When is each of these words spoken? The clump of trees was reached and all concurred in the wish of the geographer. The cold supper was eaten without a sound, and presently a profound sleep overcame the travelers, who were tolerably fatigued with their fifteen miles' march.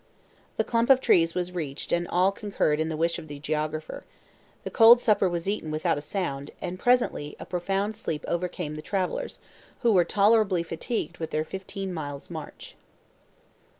The 0.57 0.63
clump 0.63 0.89
of 0.89 0.99
trees 0.99 1.35
was 1.35 1.51
reached 1.51 1.91
and 1.91 2.07
all 2.07 2.31
concurred 2.31 2.79
in 2.79 2.89
the 2.89 2.97
wish 2.97 3.19
of 3.19 3.27
the 3.27 3.37
geographer. 3.37 4.03
The 4.63 4.71
cold 4.71 4.99
supper 4.99 5.29
was 5.29 5.47
eaten 5.47 5.69
without 5.69 5.95
a 5.99 6.01
sound, 6.01 6.49
and 6.59 6.79
presently 6.79 7.35
a 7.39 7.45
profound 7.45 7.95
sleep 7.95 8.25
overcame 8.27 8.73
the 8.73 8.81
travelers, 8.81 9.37
who 9.81 9.91
were 9.91 10.03
tolerably 10.03 10.63
fatigued 10.63 11.19
with 11.19 11.29
their 11.29 11.45
fifteen 11.45 11.93
miles' 11.93 12.31
march. 12.31 12.75